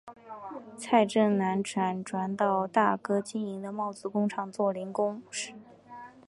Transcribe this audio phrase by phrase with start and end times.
[0.79, 5.21] 蔡振南辗转到大哥经营的帽子工厂做临时工。